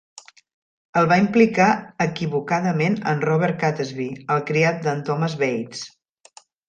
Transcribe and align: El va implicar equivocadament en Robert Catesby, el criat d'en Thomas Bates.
El 1.01 1.09
va 1.11 1.17
implicar 1.23 1.67
equivocadament 2.05 2.97
en 3.13 3.21
Robert 3.29 3.59
Catesby, 3.65 4.09
el 4.37 4.43
criat 4.49 4.81
d'en 4.89 5.05
Thomas 5.11 5.37
Bates. 5.43 5.85